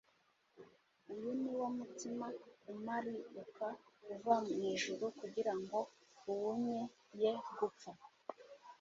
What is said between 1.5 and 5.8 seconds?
wo mutsima umariuka uva mu ijuru kugira ngo